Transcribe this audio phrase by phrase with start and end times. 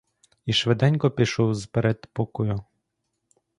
[0.45, 2.59] І швиденько пішов з передпокою.